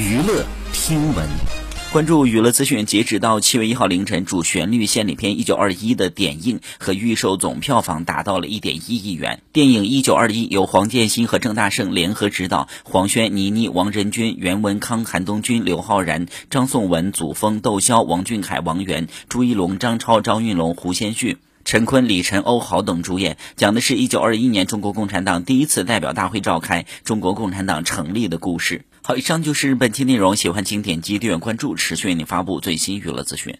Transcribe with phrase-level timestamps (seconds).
[0.00, 1.28] 娱乐听闻，
[1.92, 2.86] 关注娱乐资讯。
[2.86, 9.42] 截止到七月一号凌晨，主旋律献礼片《一九二一》的点映和预售总票房达到了一点一亿元。
[9.52, 21.36] 电影《一九二一》由黄建新和郑大圣联合执导，黄轩、倪妮、王仁君、袁文康、韩东君、刘昊然、张颂文、祖峰、窦骁、王俊凯、王源、朱一龙、张超、张云龙、胡先煦。
[21.62, 28.86] 陈坤、李晨、欧豪等主演，讲的是一九二一年中国共产党第一次代表大会召开，中国共产党成立的故事。
[29.10, 33.58] 好，以上就是本期内容，喜欢请点击订阅关注，持续为你发布最新娱乐资讯。